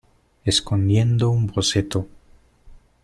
[0.45, 2.07] escondiendo un boceto.